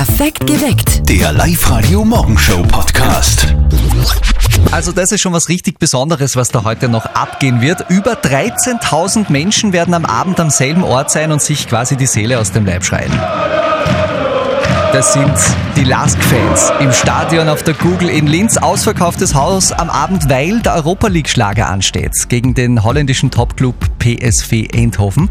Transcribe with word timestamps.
Perfekt 0.00 0.46
geweckt. 0.46 1.06
Der 1.10 1.30
Live-Radio 1.30 2.06
Morgenshow 2.06 2.62
Podcast. 2.62 3.54
Also 4.70 4.92
das 4.92 5.12
ist 5.12 5.20
schon 5.20 5.34
was 5.34 5.50
richtig 5.50 5.78
Besonderes, 5.78 6.36
was 6.36 6.48
da 6.48 6.64
heute 6.64 6.88
noch 6.88 7.04
abgehen 7.04 7.60
wird. 7.60 7.84
Über 7.90 8.14
13.000 8.14 9.30
Menschen 9.30 9.74
werden 9.74 9.92
am 9.92 10.06
Abend 10.06 10.40
am 10.40 10.48
selben 10.48 10.84
Ort 10.84 11.10
sein 11.10 11.32
und 11.32 11.42
sich 11.42 11.68
quasi 11.68 11.98
die 11.98 12.06
Seele 12.06 12.38
aus 12.38 12.50
dem 12.50 12.64
Leib 12.64 12.82
schreien. 12.82 13.12
Das 14.94 15.12
sind 15.12 15.34
die 15.76 15.84
Lask-Fans 15.84 16.72
im 16.80 16.94
Stadion 16.94 17.50
auf 17.50 17.62
der 17.62 17.74
Google 17.74 18.08
in 18.08 18.26
Linz. 18.26 18.56
Ausverkauftes 18.56 19.34
Haus 19.34 19.70
am 19.70 19.90
Abend, 19.90 20.30
weil 20.30 20.60
der 20.60 20.76
Europa 20.76 21.08
League-Schlager 21.08 21.68
ansteht 21.68 22.26
gegen 22.30 22.54
den 22.54 22.82
holländischen 22.84 23.30
Topclub 23.30 23.74
PSV 23.98 24.64
Eindhoven. 24.74 25.28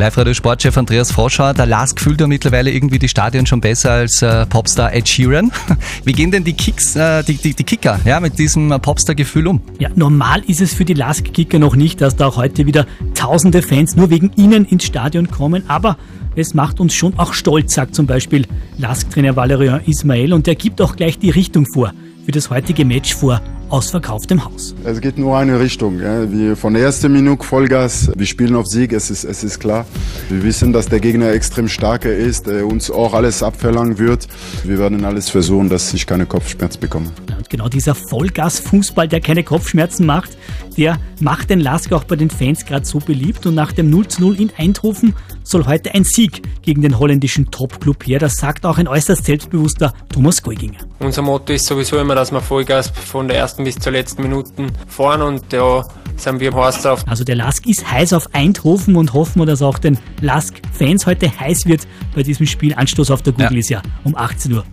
Live-Radio 0.00 0.32
Sportchef 0.32 0.78
Andreas 0.78 1.10
Froschauer, 1.10 1.54
der 1.54 1.66
Lask 1.66 1.98
fühlt 1.98 2.20
ja 2.20 2.28
mittlerweile 2.28 2.70
irgendwie 2.70 3.00
die 3.00 3.08
Stadion 3.08 3.46
schon 3.46 3.60
besser 3.60 3.90
als 3.90 4.22
äh, 4.22 4.46
Popstar 4.46 4.94
Ed 4.94 5.08
Sheeran. 5.08 5.50
Wie 6.04 6.12
gehen 6.12 6.30
denn 6.30 6.44
die 6.44 6.52
Kicks, 6.52 6.94
äh, 6.94 7.24
die, 7.24 7.34
die, 7.34 7.52
die 7.52 7.64
Kicker 7.64 7.98
ja, 8.04 8.20
mit 8.20 8.38
diesem 8.38 8.70
äh, 8.70 8.78
Popstar-Gefühl 8.78 9.48
um? 9.48 9.60
Ja, 9.80 9.88
normal 9.96 10.44
ist 10.46 10.60
es 10.60 10.72
für 10.72 10.84
die 10.84 10.94
Lask-Kicker 10.94 11.58
noch 11.58 11.74
nicht, 11.74 12.00
dass 12.00 12.14
da 12.14 12.28
auch 12.28 12.36
heute 12.36 12.64
wieder 12.64 12.86
tausende 13.14 13.60
Fans 13.60 13.96
nur 13.96 14.08
wegen 14.08 14.30
ihnen 14.36 14.66
ins 14.66 14.84
Stadion 14.84 15.32
kommen, 15.32 15.64
aber 15.68 15.96
es 16.36 16.54
macht 16.54 16.78
uns 16.78 16.94
schon 16.94 17.18
auch 17.18 17.32
stolz, 17.32 17.74
sagt 17.74 17.96
zum 17.96 18.06
Beispiel 18.06 18.46
Lask-Trainer 18.76 19.34
Valerian 19.34 19.80
Ismail 19.84 20.32
und 20.32 20.46
der 20.46 20.54
gibt 20.54 20.80
auch 20.80 20.94
gleich 20.94 21.18
die 21.18 21.30
Richtung 21.30 21.66
vor 21.66 21.92
für 22.24 22.30
das 22.30 22.50
heutige 22.50 22.84
Match 22.84 23.16
vor 23.16 23.40
ausverkauftem 23.70 24.44
Haus. 24.44 24.74
Es 24.84 25.00
geht 25.00 25.18
nur 25.18 25.36
eine 25.36 25.60
Richtung. 25.60 26.00
Ja. 26.00 26.30
Wir 26.30 26.56
von 26.56 26.74
der 26.74 26.82
ersten 26.82 27.12
Minute 27.12 27.44
Vollgas. 27.44 28.10
Wir 28.16 28.26
spielen 28.26 28.56
auf 28.56 28.66
Sieg, 28.66 28.92
es 28.92 29.10
ist, 29.10 29.24
es 29.24 29.44
ist 29.44 29.60
klar. 29.60 29.86
Wir 30.28 30.42
wissen, 30.42 30.72
dass 30.72 30.86
der 30.86 31.00
Gegner 31.00 31.32
extrem 31.32 31.68
starker 31.68 32.12
ist, 32.12 32.46
der 32.46 32.66
uns 32.66 32.90
auch 32.90 33.14
alles 33.14 33.42
abverlangen 33.42 33.98
wird. 33.98 34.28
Wir 34.64 34.78
werden 34.78 35.04
alles 35.04 35.28
versuchen, 35.28 35.68
dass 35.68 35.92
ich 35.94 36.06
keine 36.06 36.26
Kopfschmerzen 36.26 36.80
bekomme. 36.80 37.10
Und 37.36 37.50
genau 37.50 37.68
dieser 37.68 37.94
Vollgas-Fußball, 37.94 39.08
der 39.08 39.20
keine 39.20 39.44
Kopfschmerzen 39.44 40.06
macht, 40.06 40.36
der 40.76 40.98
macht 41.20 41.50
den 41.50 41.60
Lask 41.60 41.92
auch 41.92 42.04
bei 42.04 42.16
den 42.16 42.30
Fans 42.30 42.64
gerade 42.64 42.86
so 42.86 42.98
beliebt. 43.00 43.46
Und 43.46 43.54
nach 43.54 43.72
dem 43.72 43.90
0 43.90 44.08
zu 44.08 44.20
0 44.20 44.40
in 44.40 44.52
Eindhoven 44.56 45.14
soll 45.42 45.66
heute 45.66 45.94
ein 45.94 46.04
Sieg 46.04 46.42
gegen 46.62 46.82
den 46.82 46.98
holländischen 46.98 47.50
Top-Club 47.50 48.06
her. 48.06 48.18
Das 48.18 48.36
sagt 48.36 48.64
auch 48.64 48.78
ein 48.78 48.86
äußerst 48.86 49.24
selbstbewusster 49.24 49.92
Thomas 50.12 50.42
Geuginger. 50.42 50.78
Unser 51.00 51.22
Motto 51.22 51.52
ist 51.52 51.66
sowieso 51.66 51.98
immer, 51.98 52.14
dass 52.14 52.32
wir 52.32 52.40
Vollgas 52.40 52.88
von 52.90 53.28
der 53.28 53.38
ersten 53.38 53.57
bis 53.64 53.76
zur 53.76 53.92
letzten 53.92 54.22
Minute 54.22 54.50
fahren 54.86 55.22
und 55.22 55.42
da 55.52 55.86
sind 56.16 56.40
wir 56.40 56.52
heiß 56.52 56.82
drauf. 56.82 57.04
Also 57.06 57.22
der 57.22 57.36
Lask 57.36 57.64
ist 57.66 57.88
heiß 57.90 58.12
auf 58.12 58.34
Eindhoven 58.34 58.96
und 58.96 59.12
hoffen 59.12 59.40
wir, 59.40 59.46
dass 59.46 59.62
auch 59.62 59.78
den 59.78 59.96
Lask-Fans 60.20 61.06
heute 61.06 61.30
heiß 61.38 61.66
wird 61.66 61.86
bei 62.14 62.22
diesem 62.24 62.46
Spiel. 62.46 62.74
Anstoß 62.74 63.10
auf 63.12 63.22
der 63.22 63.32
Google 63.34 63.52
Ja. 63.52 63.58
ist 63.58 63.68
ja 63.70 63.82
um 64.02 64.16
18.55 64.16 64.52
Uhr. 64.52 64.64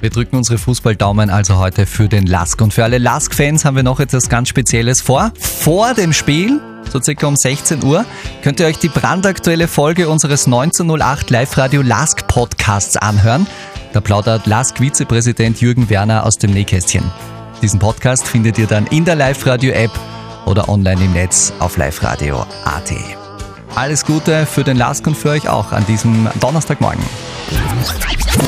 Wir 0.00 0.10
drücken 0.10 0.36
unsere 0.36 0.58
Fußballdaumen 0.58 1.30
also 1.30 1.58
heute 1.58 1.84
für 1.86 2.08
den 2.08 2.26
Lask. 2.26 2.60
Und 2.60 2.72
für 2.72 2.84
alle 2.84 2.98
Lask-Fans 2.98 3.64
haben 3.64 3.74
wir 3.76 3.82
noch 3.82 3.98
etwas 3.98 4.28
ganz 4.28 4.48
Spezielles 4.50 5.00
vor. 5.00 5.32
Vor 5.40 5.94
dem 5.94 6.12
Spiel, 6.12 6.60
so 6.92 7.00
circa 7.00 7.26
um 7.26 7.34
16 7.34 7.82
Uhr, 7.82 8.04
könnt 8.42 8.60
ihr 8.60 8.66
euch 8.66 8.78
die 8.78 8.88
brandaktuelle 8.88 9.66
Folge 9.66 10.08
unseres 10.08 10.46
1908 10.46 11.28
Live-Radio 11.30 11.82
Lask 11.82 12.28
Podcasts 12.28 12.96
anhören. 12.96 13.48
Da 13.92 14.00
plaudert 14.00 14.46
Lask-Vizepräsident 14.46 15.60
Jürgen 15.60 15.90
Werner 15.90 16.24
aus 16.24 16.38
dem 16.38 16.52
Nähkästchen. 16.52 17.02
Diesen 17.62 17.78
Podcast 17.78 18.26
findet 18.26 18.58
ihr 18.58 18.66
dann 18.66 18.86
in 18.88 19.04
der 19.04 19.14
Live-Radio-App 19.14 19.92
oder 20.46 20.68
online 20.68 21.04
im 21.04 21.12
Netz 21.12 21.52
auf 21.60 21.76
liveradio.at. 21.76 22.92
Alles 23.76 24.04
Gute 24.04 24.46
für 24.46 24.64
den 24.64 24.76
Lask 24.76 25.06
und 25.06 25.16
für 25.16 25.30
euch 25.30 25.48
auch 25.48 25.70
an 25.70 25.86
diesem 25.86 26.28
Donnerstagmorgen. 26.40 27.02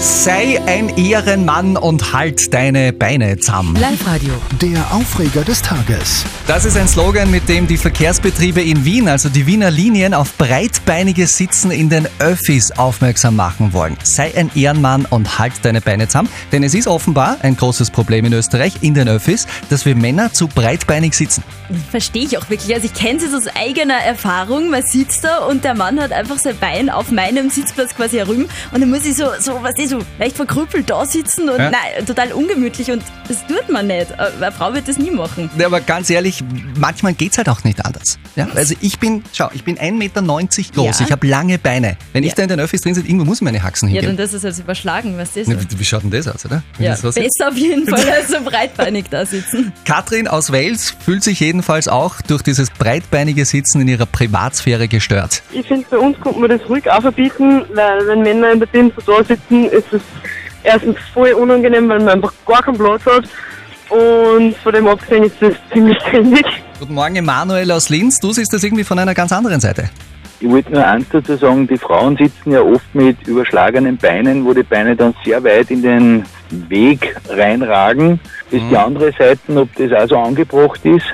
Sei 0.00 0.60
ein 0.66 0.96
Ehrenmann 0.96 1.76
und 1.76 2.12
halt 2.14 2.52
deine 2.54 2.92
Beine 2.92 3.38
zusammen. 3.38 3.76
Live-Radio. 3.76 4.32
Der 4.60 4.78
Aufreger 4.94 5.42
des 5.42 5.60
Tages. 5.60 6.24
Das 6.46 6.64
ist 6.64 6.76
ein 6.76 6.88
Slogan, 6.88 7.30
mit 7.30 7.48
dem 7.48 7.66
die 7.66 7.76
Verkehrsbetriebe 7.76 8.62
in 8.62 8.84
Wien, 8.84 9.08
also 9.08 9.28
die 9.28 9.46
Wiener 9.46 9.70
Linien, 9.70 10.14
auf 10.14 10.36
breitbeiniges 10.36 11.36
Sitzen 11.36 11.70
in 11.70 11.90
den 11.90 12.08
Öffis 12.18 12.72
aufmerksam 12.72 13.36
machen 13.36 13.72
wollen. 13.72 13.96
Sei 14.02 14.32
ein 14.36 14.50
Ehrenmann 14.54 15.04
und 15.06 15.38
halt 15.38 15.52
deine 15.62 15.80
Beine 15.80 16.08
zusammen. 16.08 16.28
Denn 16.50 16.62
es 16.62 16.74
ist 16.74 16.86
offenbar 16.86 17.36
ein 17.42 17.56
großes 17.56 17.90
Problem 17.90 18.24
in 18.24 18.32
Österreich, 18.32 18.74
in 18.80 18.94
den 18.94 19.08
Öffis, 19.08 19.46
dass 19.68 19.84
wir 19.84 19.94
Männer 19.94 20.32
zu 20.32 20.48
breitbeinig 20.48 21.14
sitzen. 21.14 21.42
Verstehe 21.90 22.24
ich 22.24 22.38
auch 22.38 22.48
wirklich. 22.50 22.74
Also 22.74 22.86
ich 22.86 22.94
kenne 22.94 23.20
es 23.22 23.34
aus 23.34 23.54
eigener 23.54 23.98
Erfahrung. 23.98 24.70
Man 24.70 24.82
sitzt 24.82 25.24
da 25.24 25.38
und 25.44 25.64
der 25.64 25.74
Mann 25.74 26.00
hat 26.00 26.12
einfach 26.12 26.38
sein 26.38 26.56
Bein 26.58 26.90
auf 26.90 27.10
meinem 27.10 27.50
Sitzplatz 27.50 27.94
quasi 27.94 28.16
herüber 28.16 28.44
und 28.72 28.80
dann 28.80 28.90
muss 28.90 29.04
ich 29.04 29.16
so, 29.16 29.26
so 29.40 29.62
was 29.62 29.73
ist 29.78 29.90
so 29.90 29.98
leicht 30.18 30.36
verkrüppelt 30.36 30.88
da 30.90 31.04
sitzen 31.04 31.48
und 31.48 31.58
Ja. 31.58 31.70
nein, 31.70 32.06
total 32.06 32.32
ungemütlich 32.32 32.90
und 32.90 33.02
das 33.28 33.46
tut 33.46 33.68
man 33.70 33.86
nicht. 33.86 34.06
Eine 34.18 34.52
Frau 34.52 34.72
wird 34.74 34.86
das 34.88 34.98
nie 34.98 35.10
machen. 35.10 35.50
Ja, 35.58 35.66
aber 35.66 35.80
ganz 35.80 36.10
ehrlich, 36.10 36.42
manchmal 36.78 37.14
geht's 37.14 37.38
halt 37.38 37.48
auch 37.48 37.64
nicht 37.64 37.84
anders. 37.84 38.18
Ja? 38.36 38.48
Also 38.54 38.74
ich 38.80 38.98
bin, 38.98 39.24
schau, 39.32 39.48
ich 39.54 39.64
bin 39.64 39.78
1,90 39.78 39.92
Meter 39.92 40.22
groß, 40.22 41.00
Ja. 41.00 41.06
ich 41.06 41.12
habe 41.12 41.26
lange 41.26 41.58
Beine. 41.58 41.96
Wenn 42.12 42.24
ich 42.24 42.34
da 42.34 42.42
in 42.42 42.48
den 42.48 42.60
Öffis 42.60 42.82
drin 42.82 42.94
sitze, 42.94 43.06
irgendwo 43.08 43.24
muss 43.24 43.38
ich 43.38 43.42
meine 43.42 43.62
Haxen 43.62 43.88
Ja, 43.90 44.02
dann 44.02 44.16
das 44.16 44.32
ist 44.32 44.44
also 44.44 44.62
überschlagen, 44.62 45.16
was 45.16 45.32
das 45.34 45.48
ist. 45.48 45.78
wie, 45.78 45.84
schaut 45.84 46.02
denn 46.02 46.10
das 46.10 46.28
aus, 46.28 46.44
oder? 46.44 46.62
Wenn 46.76 46.86
Ja, 46.86 46.96
das 46.96 47.14
besser 47.14 47.48
auf 47.48 47.56
jeden 47.56 47.86
Fall 47.88 48.08
als 48.10 48.28
so 48.28 48.40
breitbeinig 48.44 49.06
da 49.10 49.24
sitzen. 49.26 49.72
Katrin 49.84 50.28
aus 50.28 50.52
Wales 50.52 50.94
fühlt 51.04 51.22
sich 51.24 51.40
jedenfalls 51.40 51.88
auch 51.88 52.20
durch 52.22 52.42
dieses 52.42 52.70
breitbeinige 52.78 53.44
Sitzen 53.44 53.80
in 53.82 53.88
ihrer 53.88 54.06
Privatsphäre 54.06 54.88
gestört. 54.88 55.42
Ich 55.52 55.66
finde, 55.66 55.86
bei 55.90 55.98
uns 55.98 56.18
kommt 56.20 56.40
man 56.40 56.50
das 56.50 56.60
ruhig 56.68 56.90
auch 56.90 57.02
verbieten, 57.02 57.64
weil 57.74 58.06
wenn 58.06 58.22
Männer 58.22 58.52
in 58.52 58.60
der 58.60 58.70
Team 58.70 58.92
so 58.96 59.12
da 59.12 59.24
sitzen, 59.24 59.66
ist 59.66 59.92
es 59.92 60.02
erstens 60.62 60.96
voll 61.12 61.32
unangenehm, 61.32 61.88
weil 61.88 61.98
man 61.98 62.08
einfach 62.08 62.32
gar 62.46 62.62
keinen 62.62 62.78
Platz 62.78 63.04
hat. 63.06 63.24
Und 63.90 64.56
von 64.56 64.72
dem 64.72 64.88
abgesehen 64.88 65.24
ist 65.24 65.36
das 65.40 65.54
ziemlich 65.72 65.98
trendig. 65.98 66.44
Guten 66.78 66.94
Morgen, 66.94 67.16
Emanuel 67.16 67.70
aus 67.70 67.88
Linz. 67.90 68.18
Du 68.18 68.32
siehst 68.32 68.52
das 68.52 68.64
irgendwie 68.64 68.84
von 68.84 68.98
einer 68.98 69.14
ganz 69.14 69.32
anderen 69.32 69.60
Seite. 69.60 69.90
Ich 70.40 70.48
wollte 70.48 70.72
nur 70.72 70.84
eins 70.84 71.06
dazu 71.10 71.36
sagen, 71.36 71.66
die 71.66 71.78
Frauen 71.78 72.16
sitzen 72.16 72.52
ja 72.52 72.60
oft 72.60 72.94
mit 72.94 73.16
überschlagenen 73.26 73.96
Beinen, 73.96 74.44
wo 74.44 74.52
die 74.52 74.62
Beine 74.62 74.96
dann 74.96 75.14
sehr 75.24 75.42
weit 75.44 75.70
in 75.70 75.82
den 75.82 76.24
Weg 76.50 77.16
reinragen. 77.28 78.20
Ist 78.50 78.64
die 78.70 78.76
andere 78.76 79.12
Seite, 79.12 79.40
ob 79.56 79.68
das 79.76 79.92
auch 79.92 80.08
so 80.08 80.18
angebracht 80.18 80.80
ist. 80.84 81.06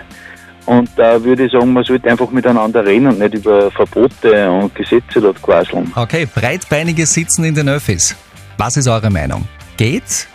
Und 0.67 0.91
da 0.97 1.23
würde 1.23 1.47
ich 1.47 1.53
sagen, 1.53 1.73
man 1.73 1.85
sollte 1.85 2.11
einfach 2.11 2.31
miteinander 2.31 2.85
reden 2.85 3.09
und 3.09 3.19
nicht 3.19 3.35
über 3.35 3.71
Verbote 3.71 4.51
und 4.51 4.75
Gesetze 4.75 5.21
dort 5.21 5.41
quasseln. 5.43 5.91
Okay, 5.95 6.27
breitbeiniges 6.33 7.13
Sitzen 7.13 7.45
in 7.45 7.55
den 7.55 7.69
Öffis. 7.69 8.15
Was 8.59 8.77
ist 8.77 8.89
eure 8.89 9.11
Meinung? 9.11 9.49
Geht? 9.77 10.27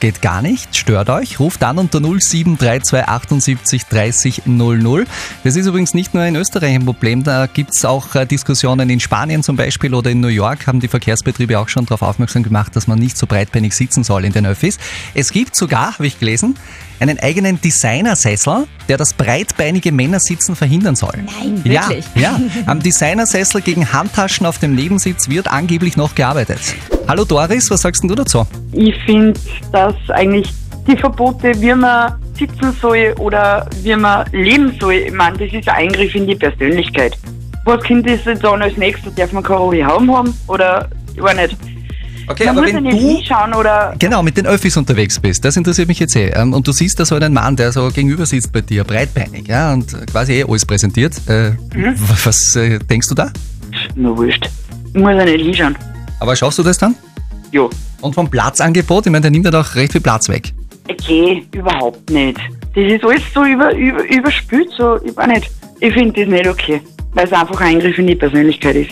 Geht 0.00 0.22
gar 0.22 0.40
nicht? 0.40 0.74
Stört 0.74 1.10
euch? 1.10 1.38
Ruft 1.38 1.62
an 1.62 1.76
unter 1.76 2.00
0732 2.00 3.04
78 3.06 3.84
30 3.84 4.42
00. 4.46 5.04
Das 5.44 5.56
ist 5.56 5.66
übrigens 5.66 5.92
nicht 5.92 6.14
nur 6.14 6.24
in 6.24 6.36
Österreich 6.36 6.74
ein 6.74 6.86
Problem, 6.86 7.22
da 7.22 7.46
gibt's 7.46 7.84
auch 7.84 8.14
äh, 8.14 8.24
Diskussionen 8.24 8.88
in 8.88 8.98
Spanien 8.98 9.42
zum 9.42 9.56
Beispiel 9.56 9.92
oder 9.94 10.10
in 10.10 10.20
New 10.20 10.28
York 10.28 10.66
haben 10.66 10.80
die 10.80 10.88
Verkehrsbetriebe 10.88 11.58
auch 11.58 11.68
schon 11.68 11.84
darauf 11.84 12.00
aufmerksam 12.00 12.42
gemacht, 12.42 12.74
dass 12.76 12.86
man 12.86 12.98
nicht 12.98 13.18
so 13.18 13.26
breitbeinig 13.26 13.74
sitzen 13.74 14.02
soll 14.02 14.24
in 14.24 14.32
den 14.32 14.46
Öffis. 14.46 14.78
Es 15.12 15.32
gibt 15.32 15.54
sogar, 15.54 15.92
habe 15.92 16.06
ich 16.06 16.18
gelesen, 16.18 16.56
einen 16.98 17.18
eigenen 17.18 17.60
Designersessel, 17.60 18.66
der 18.88 18.96
das 18.96 19.12
breitbeinige 19.12 19.92
Männersitzen 19.92 20.56
verhindern 20.56 20.96
soll. 20.96 21.24
Nein, 21.40 21.60
Ja, 21.64 21.88
wirklich? 21.88 22.06
ja. 22.14 22.40
Am 22.64 22.80
Designersessel 22.82 23.60
gegen 23.60 23.92
Handtaschen 23.92 24.46
auf 24.46 24.58
dem 24.58 24.74
Nebensitz 24.74 25.28
wird 25.28 25.48
angeblich 25.48 25.98
noch 25.98 26.14
gearbeitet. 26.14 26.60
Hallo 27.10 27.24
Doris, 27.24 27.68
was 27.72 27.82
sagst 27.82 28.04
denn 28.04 28.08
du 28.08 28.14
dazu? 28.14 28.46
Ich 28.70 28.94
finde, 29.04 29.34
dass 29.72 29.96
eigentlich 30.10 30.48
die 30.86 30.96
Verbote, 30.96 31.60
wie 31.60 31.74
man 31.74 32.14
sitzen 32.38 32.72
soll 32.80 33.12
oder 33.18 33.68
wie 33.82 33.96
man 33.96 34.26
leben 34.30 34.72
soll, 34.80 34.92
ich 34.92 35.12
meine, 35.12 35.36
das 35.36 35.52
ist 35.52 35.68
ein 35.68 35.88
Eingriff 35.88 36.14
in 36.14 36.28
die 36.28 36.36
Persönlichkeit. 36.36 37.18
Was 37.64 37.82
Kind 37.82 38.06
ist 38.06 38.26
jetzt 38.26 38.44
dann 38.44 38.62
als 38.62 38.76
nächstes? 38.76 39.12
Darf 39.16 39.32
man 39.32 39.42
keine 39.42 39.58
hohe 39.58 39.84
Haum 39.84 40.16
haben? 40.16 40.32
Oder, 40.46 40.88
ich 41.16 41.20
weiß 41.20 41.34
nicht. 41.34 41.56
Okay, 42.28 42.44
man 42.44 42.58
aber 42.58 42.60
muss 42.60 42.70
ja 42.70 42.76
wenn 42.76 42.84
nicht 42.84 43.02
du 43.02 43.08
hinschauen 43.08 43.54
oder 43.54 43.92
genau 43.98 44.22
mit 44.22 44.36
den 44.36 44.46
Öffis 44.46 44.76
unterwegs 44.76 45.18
bist, 45.18 45.44
das 45.44 45.56
interessiert 45.56 45.88
mich 45.88 45.98
jetzt 45.98 46.14
eh. 46.14 46.28
Ähm, 46.28 46.54
Und 46.54 46.68
du 46.68 46.70
siehst 46.70 47.00
da 47.00 47.04
so 47.04 47.16
einen 47.16 47.34
Mann, 47.34 47.56
der 47.56 47.72
so 47.72 47.88
gegenüber 47.88 48.24
sitzt 48.24 48.52
bei 48.52 48.60
dir, 48.60 48.84
breitbeinig, 48.84 49.48
ja, 49.48 49.72
und 49.72 49.96
quasi 50.12 50.34
eh 50.34 50.44
alles 50.44 50.64
präsentiert. 50.64 51.14
Äh, 51.26 51.54
Mhm. 51.74 51.96
Was 52.24 52.54
äh, 52.54 52.78
denkst 52.78 53.08
du 53.08 53.16
da? 53.16 53.32
nur 53.96 54.16
wurscht. 54.16 54.48
Ich 54.94 55.00
muss 55.00 55.10
ja 55.10 55.24
nicht 55.24 55.44
hinschauen. 55.44 55.76
Aber 56.20 56.36
schaffst 56.36 56.58
du 56.58 56.62
das 56.62 56.78
dann? 56.78 56.94
Ja. 57.52 57.68
Und 58.00 58.14
vom 58.14 58.30
Platzangebot, 58.30 59.06
ich 59.06 59.12
meine, 59.12 59.22
der 59.22 59.30
nimmt 59.30 59.44
ja 59.46 59.50
doch 59.50 59.74
recht 59.74 59.92
viel 59.92 60.00
Platz 60.00 60.28
weg. 60.28 60.52
Okay, 60.88 61.46
überhaupt 61.52 62.08
nicht. 62.10 62.38
Das 62.74 62.84
ist 62.84 63.04
alles 63.04 63.22
so 63.34 63.44
über, 63.44 63.74
über, 63.74 64.02
überspült, 64.04 64.70
so, 64.76 64.96
ich 65.04 65.16
weiß 65.16 65.26
nicht. 65.26 65.50
Ich 65.80 65.92
finde 65.92 66.20
das 66.20 66.30
nicht 66.30 66.46
okay, 66.46 66.80
weil 67.14 67.26
es 67.26 67.32
einfach 67.32 67.60
ein 67.60 67.76
Eingriff 67.76 67.98
in 67.98 68.06
die 68.06 68.14
Persönlichkeit 68.14 68.76
ist. 68.76 68.90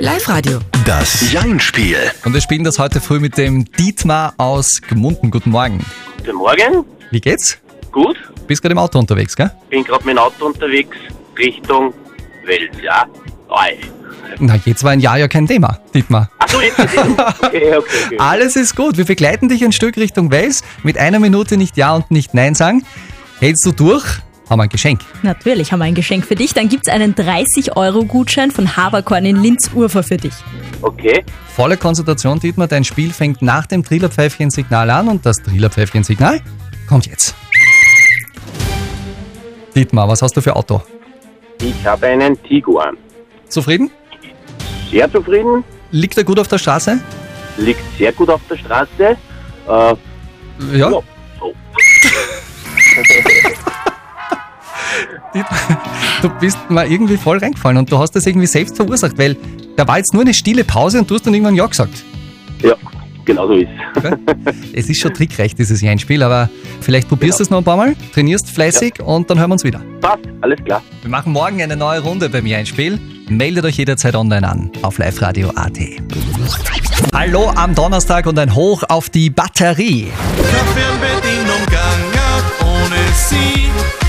Live-Radio. 0.00 0.58
Das 0.84 1.32
Jein-Spiel. 1.32 1.96
Und 2.24 2.34
wir 2.34 2.40
spielen 2.40 2.64
das 2.64 2.78
heute 2.78 3.00
früh 3.00 3.20
mit 3.20 3.38
dem 3.38 3.64
Dietmar 3.72 4.34
aus 4.38 4.80
Gmunden. 4.82 5.30
Guten 5.30 5.50
Morgen. 5.50 5.84
Guten 6.18 6.36
Morgen, 6.36 6.84
Wie 7.10 7.20
geht's? 7.20 7.58
gut. 7.92 8.16
Bist 8.48 8.60
gerade 8.60 8.72
im 8.72 8.78
Auto 8.78 8.98
unterwegs, 8.98 9.36
gell? 9.36 9.50
Bin 9.70 9.84
gerade 9.84 10.04
mit 10.04 10.16
dem 10.16 10.18
Auto 10.18 10.46
unterwegs 10.46 10.96
Richtung 11.38 11.94
Wels, 12.44 12.74
ja. 12.82 13.06
Oi. 13.48 13.78
Na, 14.38 14.56
jetzt 14.64 14.84
war 14.84 14.92
ein 14.92 15.00
Jahr 15.00 15.18
ja 15.18 15.28
kein 15.28 15.46
Thema, 15.46 15.78
Dietmar. 15.94 16.30
Jetzt 16.40 16.78
ist 16.78 16.94
es. 16.94 17.04
Okay, 17.44 17.76
okay, 17.76 17.78
okay. 17.78 18.16
Alles 18.18 18.56
ist 18.56 18.76
gut. 18.76 18.96
Wir 18.96 19.04
begleiten 19.04 19.48
dich 19.48 19.64
ein 19.64 19.72
Stück 19.72 19.96
Richtung 19.96 20.30
Wales. 20.32 20.62
Mit 20.82 20.98
einer 20.98 21.18
Minute 21.18 21.56
nicht 21.56 21.76
Ja 21.76 21.94
und 21.94 22.10
nicht 22.10 22.34
Nein 22.34 22.54
sagen. 22.54 22.84
Hältst 23.40 23.64
du 23.66 23.72
durch? 23.72 24.04
Haben 24.48 24.58
wir 24.58 24.64
ein 24.64 24.68
Geschenk. 24.68 25.00
Natürlich 25.22 25.72
haben 25.72 25.78
wir 25.78 25.86
ein 25.86 25.94
Geschenk 25.94 26.26
für 26.26 26.34
dich. 26.34 26.52
Dann 26.52 26.68
gibt's 26.68 26.88
einen 26.88 27.14
30-Euro-Gutschein 27.14 28.50
von 28.50 28.76
Haberkorn 28.76 29.24
in 29.24 29.36
Linz-Urfer 29.36 30.02
für 30.02 30.16
dich. 30.18 30.34
Okay. 30.82 31.24
Volle 31.54 31.76
Konzentration, 31.76 32.40
Dietmar. 32.40 32.66
Dein 32.68 32.84
Spiel 32.84 33.12
fängt 33.12 33.40
nach 33.40 33.66
dem 33.66 33.82
Trillerpfeifchen-Signal 33.84 34.90
an 34.90 35.08
und 35.08 35.24
das 35.24 35.42
Trillerpfeifchen-Signal 35.42 36.40
kommt 36.88 37.06
jetzt. 37.06 37.34
Dietmar, 39.74 40.08
was 40.08 40.22
hast 40.22 40.36
du 40.36 40.40
für 40.40 40.54
Auto? 40.54 40.82
Ich 41.62 41.86
habe 41.86 42.06
einen 42.06 42.40
Tiguan. 42.42 42.96
Zufrieden? 43.48 43.90
Sehr 44.90 45.10
zufrieden, 45.10 45.64
Liegt 45.90 46.16
er 46.16 46.24
gut 46.24 46.38
auf 46.38 46.48
der 46.48 46.58
Straße? 46.58 46.98
liegt 47.56 47.80
sehr 47.98 48.12
gut 48.12 48.28
auf 48.30 48.40
der 48.50 48.56
Straße. 48.56 48.90
Äh, 49.02 49.16
Ja. 49.68 49.96
Ja. 50.72 50.90
so. 50.90 51.02
Du 56.22 56.28
bist 56.40 56.58
mal 56.70 56.90
irgendwie 56.90 57.16
voll 57.16 57.38
reingefallen 57.38 57.76
und 57.78 57.90
du 57.90 57.98
hast 57.98 58.12
das 58.12 58.26
irgendwie 58.26 58.46
selbst 58.46 58.76
verursacht, 58.76 59.18
weil 59.18 59.36
da 59.76 59.86
war 59.86 59.98
jetzt 59.98 60.12
nur 60.14 60.22
eine 60.22 60.32
stille 60.32 60.64
Pause 60.64 61.00
und 61.00 61.10
du 61.10 61.14
hast 61.16 61.26
dann 61.26 61.34
irgendwann 61.34 61.56
Ja 61.56 61.66
gesagt. 61.66 62.04
ja, 62.62 62.74
genau 63.24 63.46
so 63.48 63.54
ist 63.54 63.68
Gell? 64.00 64.16
es 64.74 64.88
ist 64.88 65.00
schon 65.00 65.12
trickreich, 65.12 65.54
dieses 65.54 65.80
Jeinspiel, 65.80 66.22
aber 66.22 66.48
vielleicht 66.80 67.08
probierst 67.08 67.40
du 67.40 67.42
es 67.42 67.50
noch 67.50 67.58
ein 67.58 67.64
paar 67.64 67.76
Mal, 67.76 67.94
trainierst 68.14 68.48
fleißig 68.50 69.00
und 69.02 69.28
dann 69.28 69.38
hören 69.38 69.50
wir 69.50 69.54
uns 69.54 69.64
wieder. 69.64 69.80
Passt, 70.00 70.22
alles 70.40 70.62
klar. 70.64 70.82
Wir 71.02 71.10
machen 71.10 71.32
morgen 71.32 71.60
eine 71.60 71.76
neue 71.76 72.00
Runde 72.00 72.28
beim 72.28 72.46
Jeinspiel. 72.46 72.98
Meldet 73.28 73.64
euch 73.64 73.76
jederzeit 73.76 74.14
online 74.16 74.46
an 74.46 74.70
auf 74.82 74.98
liveradio.at. 74.98 75.78
Hallo 77.12 77.50
am 77.50 77.74
Donnerstag 77.74 78.26
und 78.26 78.38
ein 78.38 78.54
Hoch 78.54 78.82
auf 78.88 79.08
die 79.08 79.30
Batterie. 79.30 80.12
Fernbedienung 80.74 81.64
gegangen 81.66 82.44
ohne 82.60 82.96
sie. 83.14 84.03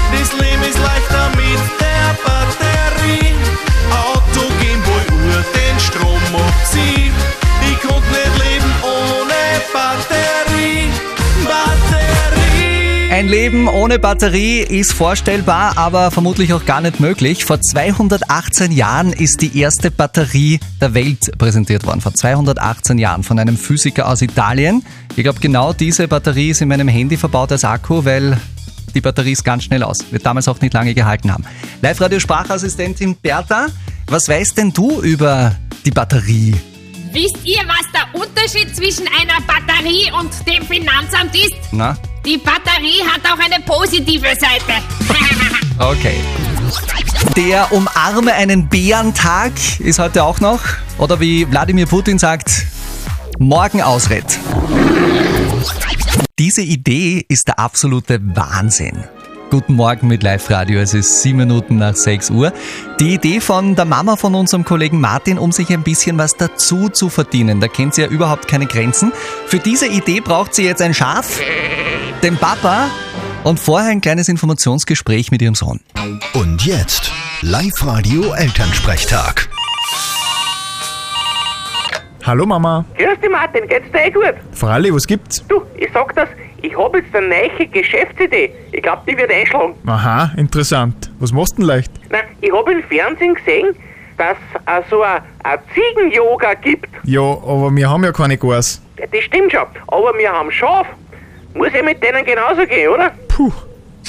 Ein 13.25 13.31
Leben 13.31 13.68
ohne 13.68 13.98
Batterie 13.98 14.60
ist 14.60 14.94
vorstellbar, 14.94 15.80
aber 15.80 16.12
vermutlich 16.12 16.54
auch 16.54 16.63
gar 16.63 16.80
nicht 16.80 17.00
möglich. 17.00 17.44
Vor 17.44 17.60
218 17.60 18.72
Jahren 18.72 19.13
ist 19.13 19.42
die 19.42 19.57
erste 19.60 19.89
Batterie 19.89 20.60
der 20.80 20.94
Welt 20.94 21.36
präsentiert 21.39 21.88
worden. 21.88 22.01
Vor 22.01 22.13
218 22.13 23.00
Jahren 23.00 23.24
von 23.24 23.39
einem 23.39 23.57
Physiker 23.57 24.07
aus 24.10 24.22
Italien. 24.22 24.86
Ich 25.16 25.24
glaube, 25.24 25.39
genau 25.39 25.74
diese 25.74 26.07
Batterie 26.07 26.51
ist 26.51 26.62
in 26.62 26.68
meinem 26.68 26.88
Handy 26.88 27.18
verbaut 27.18 27.51
als 27.51 27.66
Akku, 27.66 28.06
weil 28.06 28.38
die 28.94 29.01
Batterie 29.01 29.31
ist 29.31 29.44
ganz 29.44 29.63
schnell 29.63 29.81
aus. 29.81 30.06
Wird 30.12 30.24
damals 30.24 30.48
auch 30.48 30.62
nicht 30.62 30.75
lange 30.75 30.94
gehalten 30.94 31.33
haben. 31.33 31.45
Live-Radio-Sprachassistentin 31.81 33.16
Bertha, 33.16 33.69
was 34.06 34.30
weißt 34.30 34.56
denn 34.60 34.71
du 34.71 35.01
über 35.01 35.56
die 35.83 35.89
Batterie? 35.89 36.54
Wisst 37.12 37.39
ihr, 37.44 37.63
was 37.66 37.88
der 37.92 38.21
Unterschied 38.21 38.75
zwischen 38.75 39.07
einer 39.07 39.42
Batterie 39.48 40.12
und 40.12 40.30
dem 40.48 40.63
Finanzamt 40.68 41.33
ist? 41.33 41.56
Na? 41.71 41.98
Die 42.25 42.38
Batterie 42.39 43.04
hat 43.06 43.22
auch 43.31 43.39
eine 43.39 43.63
positive 43.63 44.27
Seite. 44.36 44.81
Okay. 45.77 46.16
Der 47.36 47.69
Umarme 47.74 48.31
einen 48.33 48.69
Bärentag 48.69 49.51
ist 49.80 50.00
heute 50.00 50.24
auch 50.24 50.39
noch. 50.39 50.62
Oder 50.98 51.19
wie 51.19 51.51
Wladimir 51.51 51.86
Putin 51.86 52.18
sagt, 52.18 52.66
morgen 53.39 53.81
ausritt. 53.81 54.39
Diese 56.39 56.62
Idee 56.62 57.25
ist 57.27 57.50
der 57.50 57.60
absolute 57.60 58.22
Wahnsinn. 58.36 59.04
Guten 59.51 59.75
Morgen 59.75 60.07
mit 60.07 60.24
Live-Radio, 60.24 60.80
es 60.80 60.94
ist 60.94 61.21
sieben 61.21 61.39
Minuten 61.39 61.78
nach 61.78 61.95
6 61.95 62.30
Uhr. 62.31 62.51
Die 63.00 63.13
Idee 63.13 63.39
von 63.39 63.75
der 63.75 63.86
Mama 63.86 64.16
von 64.16 64.33
unserem 64.33 64.63
Kollegen 64.66 65.00
Martin, 65.00 65.38
um 65.38 65.51
sich 65.51 65.71
ein 65.71 65.83
bisschen 65.83 66.18
was 66.18 66.36
dazu 66.36 66.89
zu 66.89 67.10
verdienen. 67.10 67.60
Da 67.60 67.68
kennt 67.68 67.95
sie 67.95 68.01
ja 68.01 68.07
überhaupt 68.07 68.48
keine 68.48 68.66
Grenzen. 68.66 69.12
Für 69.45 69.60
diese 69.60 69.88
Idee 69.88 70.21
braucht 70.21 70.56
sie 70.56 70.63
jetzt 70.63 70.81
ein 70.81 70.94
Schaf, 70.94 71.39
den 72.25 72.38
Papa 72.38 72.89
und 73.44 73.60
vorher 73.60 73.92
ein 73.92 74.01
kleines 74.01 74.30
Informationsgespräch 74.30 75.30
mit 75.30 75.44
ihrem 75.44 75.54
Sohn. 75.54 75.80
Und 76.33 76.66
jetzt 76.66 77.12
Live-Radio 77.44 78.33
Elternsprechtag. 78.33 79.48
Hallo 82.24 82.48
Mama. 82.48 82.83
Grüß 82.98 83.19
dich 83.22 83.30
Martin, 83.30 83.68
geht's 83.68 83.92
dir 83.92 84.06
eh 84.07 84.10
gut? 84.10 84.33
Fralli, 84.54 84.92
was 84.92 85.06
gibt's? 85.06 85.45
Du, 85.48 85.62
ich 85.77 85.88
sag 85.94 86.16
das, 86.16 86.27
ich 86.63 86.75
hab 86.75 86.95
jetzt 86.95 87.16
eine 87.16 87.27
neue 87.27 87.68
Geschäftsidee. 87.68 88.51
Ich 88.71 88.81
glaub, 88.81 89.06
die 89.06 89.16
wird 89.16 89.31
einschlagen. 89.31 89.75
Aha, 89.86 90.31
interessant. 90.36 91.12
Was 91.19 91.31
machst 91.31 91.54
du 91.54 91.57
denn 91.57 91.68
leicht? 91.68 91.92
Nein, 92.10 92.24
ich 92.42 92.51
hab 92.51 92.68
im 92.68 92.81
Fernsehen 92.86 93.36
gesehen, 93.36 93.75
dass 94.18 94.38
es 94.66 94.89
so 94.89 95.04
ein, 95.04 95.21
ein 95.44 95.60
Ziegen-Yoga 95.75 96.56
gibt. 96.56 96.89
Ja, 97.04 97.21
aber 97.21 97.69
wir 97.75 97.88
haben 97.88 98.04
ja 98.04 98.12
keine 98.12 98.36
Gars. 98.36 98.81
Ja, 98.98 99.06
das 99.12 99.24
stimmt 99.25 99.51
schon, 99.51 99.68
aber 99.89 100.18
wir 100.18 100.31
haben 100.31 100.51
Schaf. 100.51 100.88
Muss 101.56 101.74
ja 101.74 101.81
mit 101.81 102.04
denen 102.04 102.24
genauso 102.25 102.66
gehen, 102.68 102.90
oder? 102.90 103.12
Puh, 103.30 103.52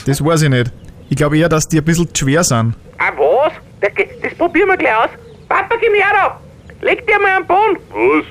das 0.05 0.23
weiß 0.23 0.43
ich 0.43 0.49
nicht. 0.51 0.73
Ich 1.09 1.17
glaube 1.17 1.39
eher, 1.39 1.49
dass 1.49 1.67
die 1.69 1.79
ein 1.79 1.85
bisschen 1.85 2.13
zu 2.13 2.25
schwer 2.25 2.43
sind. 2.43 2.75
Ah, 2.99 3.13
was? 3.17 3.53
Das, 3.81 3.93
das 4.23 4.35
probieren 4.35 4.69
wir 4.69 4.77
gleich 4.77 4.97
aus. 4.97 5.11
Papa, 5.49 5.77
gib 5.81 5.93
mir 5.93 6.05
her 6.05 6.13
da. 6.13 6.41
Leg 6.81 7.07
dir 7.07 7.19
mal 7.21 7.37
am 7.37 7.47
Boden. 7.47 7.79
Was? 7.91 8.25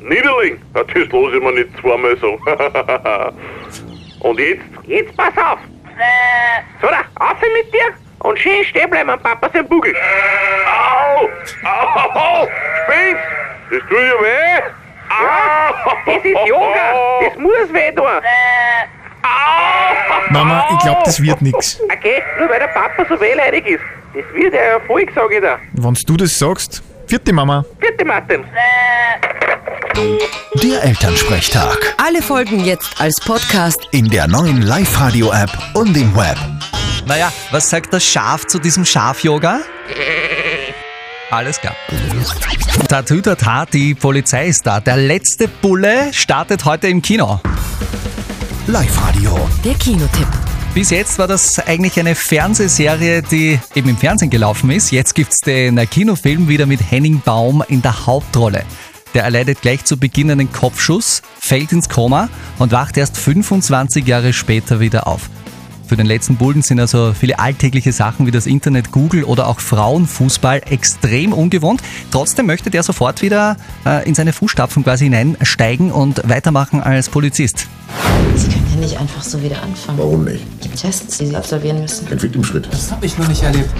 Niederlegen? 0.00 0.60
Ja, 0.74 0.84
das 0.84 0.94
lasse 0.94 1.36
ich 1.36 1.42
mir 1.42 1.52
nicht 1.52 1.70
zweimal 1.80 2.16
so. 2.18 2.38
Und 4.28 4.38
jetzt? 4.38 4.62
Jetzt 4.86 5.16
pass 5.16 5.32
auf. 5.36 5.58
So, 6.80 6.88
da, 6.88 7.00
auf 7.24 7.40
mit 7.40 7.72
dir 7.72 7.94
und 8.20 8.38
schön 8.38 8.64
stehen 8.64 8.88
bleiben 8.90 9.10
am 9.10 9.20
Papa 9.20 9.50
sein 9.52 9.66
Bugel. 9.66 9.94
Au! 10.66 11.28
Au! 11.66 12.48
Spitz! 12.84 13.18
Das 13.70 13.80
tut 13.88 13.98
ja 13.98 14.22
weh! 14.22 14.62
Ja, 15.10 15.74
das 16.06 16.24
ist 16.24 16.46
Yoga. 16.46 16.94
Das 17.22 17.38
muss 17.38 17.72
weh 17.72 17.92
tun. 17.92 18.06
Mama, 20.30 20.64
ich 20.72 20.78
glaube, 20.80 21.00
das 21.04 21.20
wird 21.22 21.40
nix. 21.42 21.78
Okay, 21.98 22.22
nur 22.38 22.48
weil 22.48 22.60
der 22.60 22.68
Papa 22.68 23.04
so 23.08 23.20
wehleidig 23.20 23.66
ist. 23.66 23.82
Das 24.14 24.24
wird 24.34 24.54
ja 24.54 24.60
Erfolg, 24.60 25.10
sag 25.14 25.30
ich 25.32 25.40
dir. 25.40 25.58
Wenn 25.72 25.94
du 25.94 26.16
das 26.16 26.38
sagst. 26.38 26.82
Vierte 27.06 27.32
Mama. 27.32 27.64
Bitte, 27.80 28.04
Martin. 28.04 28.44
Der 30.62 30.84
Elternsprechtag. 30.84 31.94
Alle 31.96 32.22
Folgen 32.22 32.64
jetzt 32.64 33.00
als 33.00 33.16
Podcast. 33.24 33.88
In 33.92 34.08
der 34.08 34.28
neuen 34.28 34.62
Live-Radio-App 34.62 35.50
und 35.74 35.96
im 35.96 36.14
Web. 36.14 36.36
Naja, 37.06 37.32
was 37.50 37.70
sagt 37.70 37.92
das 37.94 38.04
Schaf 38.04 38.46
zu 38.46 38.58
diesem 38.58 38.84
Schaf-Yoga? 38.84 39.60
Alles 41.30 41.60
klar. 41.60 41.74
Tatütata, 42.88 43.66
die 43.66 43.94
Polizei 43.94 44.46
ist 44.46 44.66
da. 44.66 44.80
Der 44.80 44.96
letzte 44.96 45.48
Bulle 45.48 46.12
startet 46.12 46.64
heute 46.64 46.88
im 46.88 47.02
Kino. 47.02 47.40
Live-Radio. 48.68 49.34
Der 49.64 49.72
Kinotipp. 49.72 50.28
Bis 50.74 50.90
jetzt 50.90 51.18
war 51.18 51.26
das 51.26 51.58
eigentlich 51.58 51.98
eine 51.98 52.14
Fernsehserie, 52.14 53.22
die 53.22 53.58
eben 53.74 53.88
im 53.88 53.96
Fernsehen 53.96 54.28
gelaufen 54.28 54.70
ist. 54.70 54.90
Jetzt 54.90 55.14
gibt's 55.14 55.40
den 55.40 55.76
Kinofilm 55.88 56.48
wieder 56.48 56.66
mit 56.66 56.82
Henning 56.90 57.22
Baum 57.24 57.64
in 57.66 57.80
der 57.80 58.04
Hauptrolle. 58.04 58.66
Der 59.14 59.24
erleidet 59.24 59.62
gleich 59.62 59.86
zu 59.86 59.96
Beginn 59.96 60.30
einen 60.30 60.52
Kopfschuss, 60.52 61.22
fällt 61.40 61.72
ins 61.72 61.88
Koma 61.88 62.28
und 62.58 62.70
wacht 62.70 62.98
erst 62.98 63.16
25 63.16 64.06
Jahre 64.06 64.34
später 64.34 64.80
wieder 64.80 65.06
auf. 65.06 65.30
Für 65.88 65.96
den 65.96 66.06
letzten 66.06 66.36
Bullen 66.36 66.60
sind 66.60 66.78
also 66.80 67.14
viele 67.18 67.38
alltägliche 67.38 67.92
Sachen 67.92 68.26
wie 68.26 68.30
das 68.30 68.46
Internet, 68.46 68.92
Google 68.92 69.24
oder 69.24 69.46
auch 69.48 69.58
Frauenfußball 69.58 70.60
extrem 70.68 71.32
ungewohnt. 71.32 71.80
Trotzdem 72.10 72.44
möchte 72.44 72.68
der 72.68 72.82
sofort 72.82 73.22
wieder 73.22 73.56
äh, 73.86 74.06
in 74.06 74.14
seine 74.14 74.34
Fußstapfen 74.34 74.84
quasi 74.84 75.04
hineinsteigen 75.04 75.90
und 75.90 76.28
weitermachen 76.28 76.82
als 76.82 77.08
Polizist. 77.08 77.68
Ja 78.78 78.86
nicht 78.86 78.98
einfach 78.98 79.22
so 79.22 79.42
wieder 79.42 79.62
anfangen. 79.62 79.98
Warum 79.98 80.24
nicht? 80.24 80.44
Es 80.58 80.62
gibt 80.62 80.80
Tests, 80.80 81.18
die 81.18 81.26
Sie 81.26 81.36
absolvieren 81.36 81.80
müssen. 81.80 82.10
Entwicklungsschritt. 82.10 82.68
Das 82.70 82.90
habe 82.92 83.06
ich 83.06 83.18
noch 83.18 83.26
nicht 83.28 83.42
erlebt. 83.42 83.70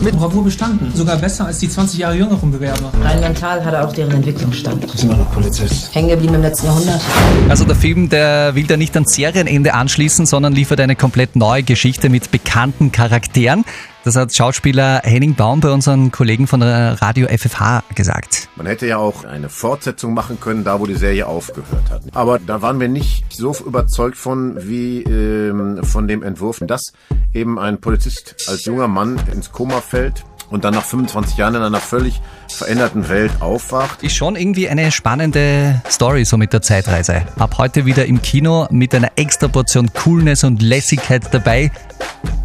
Mit 0.00 0.16
Bravour 0.16 0.44
bestanden. 0.44 0.90
Sogar 0.94 1.16
besser 1.16 1.46
als 1.46 1.58
die 1.58 1.68
20 1.68 1.98
Jahre 1.98 2.16
jüngeren 2.16 2.50
Bewerber. 2.50 2.92
Rein 3.02 3.20
mental 3.20 3.64
hat 3.64 3.74
er 3.74 3.86
auch 3.86 3.92
deren 3.92 4.12
Entwicklungsstand. 4.12 4.90
Sie 4.90 4.98
sind 4.98 5.10
immer 5.10 5.18
noch 5.18 5.32
Polizist. 5.32 5.94
Hängen 5.94 6.08
geblieben 6.08 6.34
im 6.34 6.42
letzten 6.42 6.66
Jahrhundert. 6.66 7.00
Also 7.48 7.64
der 7.64 7.76
Film, 7.76 8.08
der 8.08 8.54
will 8.54 8.66
da 8.66 8.76
nicht 8.76 8.94
ans 8.94 9.14
Serienende 9.14 9.74
anschließen, 9.74 10.26
sondern 10.26 10.54
liefert 10.54 10.80
eine 10.80 10.96
komplett 10.96 11.36
neue 11.36 11.62
Geschichte 11.62 12.08
mit 12.08 12.30
bekannten 12.30 12.90
Charakteren. 12.90 13.64
Das 14.04 14.16
hat 14.16 14.34
Schauspieler 14.34 15.02
Henning 15.04 15.34
Baum 15.34 15.60
bei 15.60 15.70
unseren 15.70 16.10
Kollegen 16.10 16.46
von 16.46 16.60
der 16.60 17.00
Radio 17.02 17.28
FFH 17.28 17.84
gesagt. 17.94 18.41
Man 18.54 18.66
hätte 18.66 18.86
ja 18.86 18.98
auch 18.98 19.24
eine 19.24 19.48
Fortsetzung 19.48 20.12
machen 20.12 20.38
können, 20.38 20.62
da 20.62 20.78
wo 20.78 20.86
die 20.86 20.94
Serie 20.94 21.26
aufgehört 21.26 21.90
hat. 21.90 22.02
Aber 22.12 22.38
da 22.38 22.60
waren 22.60 22.80
wir 22.80 22.88
nicht 22.88 23.32
so 23.32 23.54
überzeugt 23.64 24.16
von 24.16 24.56
wie 24.68 25.02
ähm, 25.02 25.82
von 25.84 26.06
dem 26.06 26.22
Entwurf, 26.22 26.60
dass 26.60 26.92
eben 27.32 27.58
ein 27.58 27.80
Polizist 27.80 28.46
als 28.48 28.66
junger 28.66 28.88
Mann 28.88 29.18
ins 29.32 29.52
Koma 29.52 29.80
fällt 29.80 30.24
und 30.50 30.64
dann 30.64 30.74
nach 30.74 30.84
25 30.84 31.38
Jahren 31.38 31.54
in 31.54 31.62
einer 31.62 31.80
völlig 31.80 32.20
veränderten 32.48 33.08
Welt 33.08 33.32
aufwacht. 33.40 34.02
Ist 34.02 34.16
schon 34.16 34.36
irgendwie 34.36 34.68
eine 34.68 34.92
spannende 34.92 35.80
Story 35.90 36.26
so 36.26 36.36
mit 36.36 36.52
der 36.52 36.60
Zeitreise. 36.60 37.22
Ab 37.38 37.56
heute 37.56 37.86
wieder 37.86 38.04
im 38.04 38.20
Kino 38.20 38.68
mit 38.70 38.94
einer 38.94 39.12
extra 39.16 39.48
Portion 39.48 39.90
Coolness 39.94 40.44
und 40.44 40.60
Lässigkeit 40.60 41.22
dabei. 41.32 41.72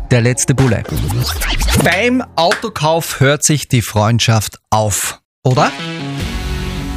Der 0.10 0.22
letzte 0.22 0.56
Bulle. 0.56 0.84
Beim 1.84 2.24
Autokauf 2.38 3.20
hört 3.20 3.44
sich 3.44 3.68
die 3.68 3.82
Freundschaft 3.82 4.60
auf, 4.70 5.20
oder? 5.48 5.72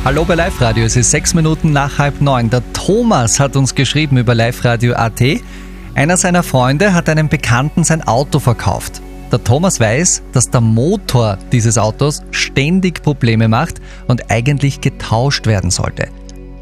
Hallo 0.05 0.25
bei 0.25 0.35
Live 0.35 0.61
Radio, 0.61 0.85
es 0.85 0.97
ist 0.97 1.11
sechs 1.11 1.35
Minuten 1.35 1.73
nach 1.73 1.99
halb 1.99 2.21
neun. 2.21 2.51
Der 2.51 2.63
Thomas 2.73 3.39
hat 3.39 3.55
uns 3.55 3.75
geschrieben 3.75 4.17
über 4.17 4.35
Live 4.35 4.65
Radio 4.65 4.95
AT. 4.95 5.21
Einer 5.95 6.17
seiner 6.17 6.43
Freunde 6.43 6.93
hat 6.93 7.09
einem 7.09 7.29
Bekannten 7.29 7.85
sein 7.85 8.03
Auto 8.03 8.41
verkauft. 8.41 9.01
Der 9.31 9.45
Thomas 9.45 9.79
weiß, 9.79 10.23
dass 10.33 10.51
der 10.51 10.61
Motor 10.61 11.39
dieses 11.53 11.79
Autos 11.79 12.23
ständig 12.33 13.03
Probleme 13.03 13.47
macht 13.47 13.81
und 14.09 14.31
eigentlich 14.31 14.81
getauscht 14.81 15.47
werden 15.47 15.71
sollte. 15.71 16.09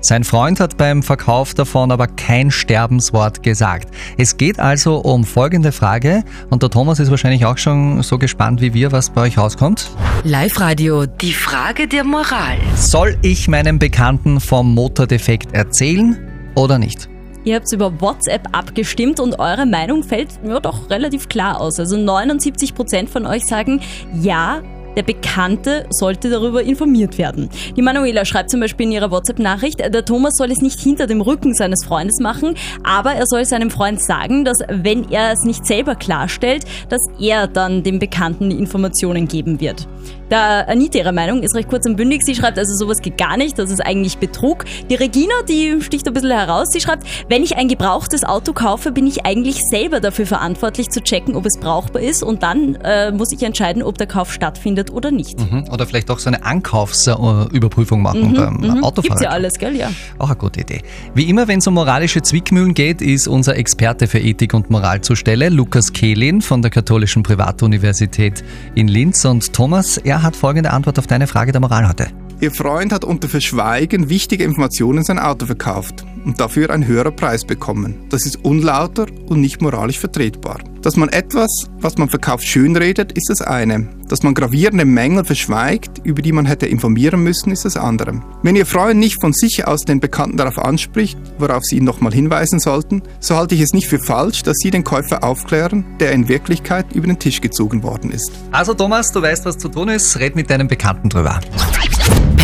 Sein 0.00 0.22
Freund 0.22 0.60
hat 0.60 0.76
beim 0.76 1.02
Verkauf 1.02 1.54
davon 1.54 1.90
aber 1.90 2.06
kein 2.06 2.52
Sterbenswort 2.52 3.42
gesagt. 3.42 3.88
Es 4.16 4.36
geht 4.36 4.60
also 4.60 4.98
um 4.98 5.24
folgende 5.24 5.72
Frage 5.72 6.22
und 6.50 6.62
der 6.62 6.70
Thomas 6.70 7.00
ist 7.00 7.10
wahrscheinlich 7.10 7.44
auch 7.44 7.58
schon 7.58 8.02
so 8.02 8.16
gespannt 8.16 8.60
wie 8.60 8.74
wir, 8.74 8.92
was 8.92 9.10
bei 9.10 9.22
euch 9.22 9.36
rauskommt. 9.36 9.90
Live-Radio, 10.22 11.06
die 11.06 11.32
Frage 11.32 11.88
der 11.88 12.04
Moral. 12.04 12.58
Soll 12.76 13.16
ich 13.22 13.48
meinem 13.48 13.80
Bekannten 13.80 14.40
vom 14.40 14.72
Motordefekt 14.72 15.52
erzählen 15.52 16.16
oder 16.54 16.78
nicht? 16.78 17.08
Ihr 17.44 17.56
habt 17.56 17.72
über 17.72 18.00
WhatsApp 18.00 18.48
abgestimmt 18.52 19.18
und 19.18 19.38
eure 19.38 19.66
Meinung 19.66 20.02
fällt 20.04 20.38
ja 20.44 20.60
doch 20.60 20.90
relativ 20.90 21.28
klar 21.28 21.60
aus. 21.60 21.80
Also 21.80 21.96
79% 21.96 23.08
von 23.08 23.26
euch 23.26 23.46
sagen 23.46 23.80
ja, 24.20 24.60
der 24.98 25.04
Bekannte 25.04 25.86
sollte 25.90 26.28
darüber 26.28 26.64
informiert 26.64 27.18
werden. 27.18 27.48
Die 27.76 27.82
Manuela 27.82 28.24
schreibt 28.24 28.50
zum 28.50 28.58
Beispiel 28.58 28.86
in 28.86 28.92
ihrer 28.92 29.12
WhatsApp-Nachricht, 29.12 29.78
der 29.78 30.04
Thomas 30.04 30.34
soll 30.36 30.50
es 30.50 30.60
nicht 30.60 30.80
hinter 30.80 31.06
dem 31.06 31.20
Rücken 31.20 31.54
seines 31.54 31.84
Freundes 31.84 32.18
machen, 32.18 32.56
aber 32.82 33.12
er 33.12 33.26
soll 33.26 33.44
seinem 33.44 33.70
Freund 33.70 34.02
sagen, 34.02 34.44
dass 34.44 34.58
wenn 34.68 35.08
er 35.08 35.32
es 35.32 35.44
nicht 35.44 35.64
selber 35.64 35.94
klarstellt, 35.94 36.64
dass 36.88 37.00
er 37.20 37.46
dann 37.46 37.84
dem 37.84 38.00
Bekannten 38.00 38.50
die 38.50 38.58
Informationen 38.58 39.28
geben 39.28 39.60
wird. 39.60 39.86
Da 40.28 40.60
Anita 40.62 40.98
ihrer 40.98 41.12
Meinung 41.12 41.42
ist 41.42 41.54
recht 41.54 41.68
kurz 41.68 41.86
und 41.86 41.96
bündig. 41.96 42.22
Sie 42.24 42.34
schreibt 42.34 42.58
also, 42.58 42.74
sowas 42.74 43.00
geht 43.00 43.18
gar 43.18 43.36
nicht, 43.36 43.58
das 43.58 43.70
ist 43.70 43.80
eigentlich 43.80 44.18
Betrug. 44.18 44.64
Die 44.90 44.94
Regina, 44.94 45.34
die 45.48 45.80
sticht 45.80 46.06
ein 46.06 46.14
bisschen 46.14 46.30
heraus. 46.30 46.68
Sie 46.72 46.80
schreibt, 46.80 47.06
wenn 47.28 47.42
ich 47.42 47.56
ein 47.56 47.68
gebrauchtes 47.68 48.24
Auto 48.24 48.52
kaufe, 48.52 48.92
bin 48.92 49.06
ich 49.06 49.24
eigentlich 49.24 49.62
selber 49.70 50.00
dafür 50.00 50.26
verantwortlich 50.26 50.90
zu 50.90 51.00
checken, 51.00 51.36
ob 51.36 51.46
es 51.46 51.58
brauchbar 51.58 52.02
ist 52.02 52.22
und 52.22 52.42
dann 52.42 52.76
äh, 52.76 53.10
muss 53.12 53.32
ich 53.32 53.42
entscheiden, 53.42 53.82
ob 53.82 53.98
der 53.98 54.06
Kauf 54.06 54.32
stattfindet 54.32 54.90
oder 54.90 55.10
nicht. 55.10 55.38
Mhm. 55.38 55.64
Oder 55.70 55.86
vielleicht 55.86 56.10
auch 56.10 56.18
so 56.18 56.28
eine 56.28 56.44
Ankaufsüberprüfung 56.44 58.02
machen 58.02 58.18
Mhm, 58.18 58.34
beim 58.34 58.54
mhm. 58.54 58.84
Autofahrer. 58.84 59.02
Gibt's 59.02 59.22
ja 59.22 59.30
alles, 59.30 59.54
gell? 59.54 59.76
Ja. 59.76 59.90
Auch 60.18 60.28
eine 60.28 60.36
gute 60.36 60.60
Idee. 60.60 60.82
Wie 61.14 61.28
immer, 61.28 61.48
wenn 61.48 61.58
es 61.58 61.66
um 61.66 61.74
moralische 61.74 62.22
Zwickmühlen 62.22 62.74
geht, 62.74 63.00
ist 63.00 63.28
unser 63.28 63.56
Experte 63.56 64.06
für 64.06 64.18
Ethik 64.18 64.54
und 64.54 64.70
Moral 64.70 65.00
zur 65.00 65.16
Stelle, 65.16 65.48
Lukas 65.48 65.92
Kehlin 65.92 66.42
von 66.42 66.62
der 66.62 66.70
Katholischen 66.70 67.22
Privatuniversität 67.22 68.44
in 68.74 68.88
Linz. 68.88 69.24
Und 69.24 69.52
Thomas, 69.52 69.98
er 69.98 70.17
hat 70.22 70.36
folgende 70.36 70.70
Antwort 70.70 70.98
auf 70.98 71.06
deine 71.06 71.26
Frage 71.26 71.52
der 71.52 71.60
Moral 71.60 71.88
heute. 71.88 72.08
Ihr 72.40 72.52
Freund 72.52 72.92
hat 72.92 73.04
unter 73.04 73.28
Verschweigen 73.28 74.08
wichtige 74.08 74.44
Informationen 74.44 74.98
in 74.98 75.04
sein 75.04 75.18
Auto 75.18 75.46
verkauft 75.46 76.04
und 76.24 76.38
dafür 76.38 76.70
einen 76.70 76.86
höheren 76.86 77.16
Preis 77.16 77.44
bekommen. 77.44 78.06
Das 78.10 78.26
ist 78.26 78.44
unlauter 78.44 79.06
und 79.26 79.40
nicht 79.40 79.60
moralisch 79.60 79.98
vertretbar. 79.98 80.60
Dass 80.82 80.94
man 80.94 81.08
etwas, 81.08 81.50
was 81.80 81.98
man 81.98 82.08
verkauft, 82.08 82.46
schönredet, 82.46 83.10
ist 83.10 83.28
das 83.28 83.42
eine. 83.42 83.88
Dass 84.08 84.22
man 84.22 84.34
gravierende 84.34 84.84
Mängel 84.84 85.24
verschweigt, 85.24 86.00
über 86.04 86.22
die 86.22 86.30
man 86.30 86.46
hätte 86.46 86.66
informieren 86.66 87.24
müssen, 87.24 87.50
ist 87.50 87.64
das 87.64 87.76
andere. 87.76 88.22
Wenn 88.44 88.54
Ihr 88.54 88.66
Freund 88.66 89.00
nicht 89.00 89.20
von 89.20 89.32
sich 89.32 89.66
aus 89.66 89.80
den 89.80 89.98
Bekannten 89.98 90.36
darauf 90.36 90.60
anspricht, 90.60 91.18
worauf 91.38 91.64
Sie 91.64 91.78
ihn 91.78 91.84
nochmal 91.84 92.12
hinweisen 92.12 92.60
sollten, 92.60 93.02
so 93.18 93.34
halte 93.34 93.56
ich 93.56 93.62
es 93.62 93.72
nicht 93.72 93.88
für 93.88 93.98
falsch, 93.98 94.44
dass 94.44 94.58
Sie 94.58 94.70
den 94.70 94.84
Käufer 94.84 95.24
aufklären, 95.24 95.84
der 95.98 96.12
in 96.12 96.28
Wirklichkeit 96.28 96.86
über 96.94 97.08
den 97.08 97.18
Tisch 97.18 97.40
gezogen 97.40 97.82
worden 97.82 98.12
ist. 98.12 98.30
Also 98.52 98.74
Thomas, 98.74 99.10
du 99.10 99.20
weißt, 99.20 99.44
was 99.44 99.58
zu 99.58 99.68
tun 99.68 99.88
ist. 99.88 100.20
Red 100.20 100.36
mit 100.36 100.48
deinem 100.48 100.68
Bekannten 100.68 101.08
drüber. 101.08 101.40